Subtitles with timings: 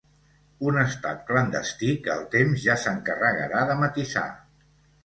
[0.69, 4.31] Un estat clandestí que el temps ja s'encarregarà de matisar.